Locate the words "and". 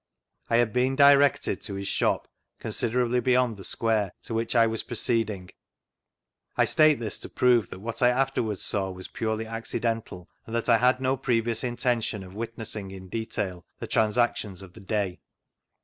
10.47-10.55